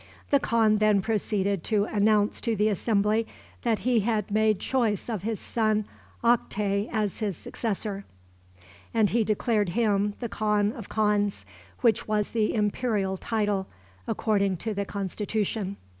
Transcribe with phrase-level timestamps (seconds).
[0.31, 3.27] The khan then proceeded to announce to the assembly
[3.61, 5.85] that he had made choice of his son
[6.23, 8.03] Oktay as his successor,
[8.95, 11.45] and he declared him the khan of khans,
[11.81, 13.67] which was the imperial title,
[14.07, 15.77] according to the constitution.